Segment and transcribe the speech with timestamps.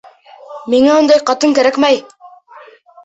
[0.73, 2.01] Миңә ундай ҡатын кәрәкмәй.